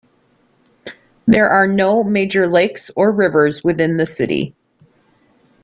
[1.27, 4.55] There are no major lakes or rivers within the city.